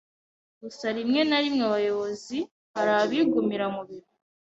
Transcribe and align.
gusa 0.61 0.85
rimwe 0.97 1.21
narimwe 1.29 1.63
abayobozi 1.69 2.37
harabigumira 2.75 3.65
mubiro 3.75 4.09